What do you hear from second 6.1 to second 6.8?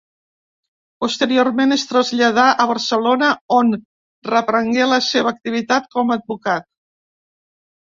a advocat.